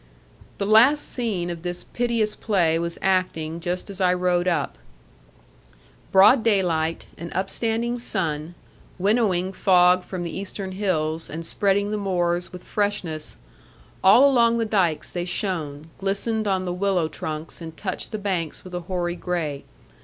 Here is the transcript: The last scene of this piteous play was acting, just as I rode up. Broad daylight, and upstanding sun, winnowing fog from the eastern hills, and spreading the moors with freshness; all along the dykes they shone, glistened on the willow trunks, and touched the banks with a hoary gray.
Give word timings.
The 0.57 0.65
last 0.65 1.07
scene 1.07 1.51
of 1.51 1.61
this 1.61 1.83
piteous 1.83 2.33
play 2.35 2.79
was 2.79 2.97
acting, 3.03 3.59
just 3.59 3.87
as 3.87 4.01
I 4.01 4.15
rode 4.15 4.47
up. 4.47 4.79
Broad 6.11 6.41
daylight, 6.41 7.05
and 7.19 7.31
upstanding 7.35 7.99
sun, 7.99 8.55
winnowing 8.97 9.53
fog 9.53 10.01
from 10.03 10.23
the 10.23 10.35
eastern 10.35 10.71
hills, 10.71 11.29
and 11.29 11.45
spreading 11.45 11.91
the 11.91 11.97
moors 11.99 12.51
with 12.51 12.63
freshness; 12.63 13.37
all 14.03 14.27
along 14.27 14.57
the 14.57 14.65
dykes 14.65 15.11
they 15.11 15.23
shone, 15.25 15.89
glistened 15.99 16.47
on 16.47 16.65
the 16.65 16.73
willow 16.73 17.07
trunks, 17.07 17.61
and 17.61 17.77
touched 17.77 18.11
the 18.11 18.17
banks 18.17 18.63
with 18.63 18.73
a 18.73 18.79
hoary 18.79 19.15
gray. 19.15 19.65